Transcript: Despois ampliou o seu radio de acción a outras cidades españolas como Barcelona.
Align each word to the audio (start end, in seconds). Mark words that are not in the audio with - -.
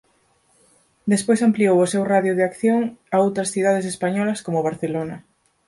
Despois 1.13 1.45
ampliou 1.47 1.77
o 1.79 1.89
seu 1.93 2.03
radio 2.13 2.33
de 2.35 2.43
acción 2.49 2.81
a 3.15 3.17
outras 3.25 3.51
cidades 3.53 3.85
españolas 3.93 4.39
como 4.45 4.65
Barcelona. 4.67 5.17